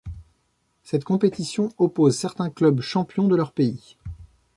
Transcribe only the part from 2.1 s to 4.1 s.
certains clubs champions de leur pays.